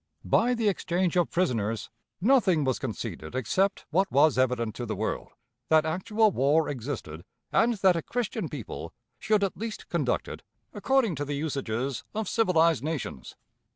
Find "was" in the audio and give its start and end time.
2.63-2.79, 4.11-4.35